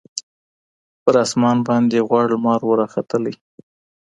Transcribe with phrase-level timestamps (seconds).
[1.03, 3.33] پر اسمان باندي غوړ لمر وو راختلی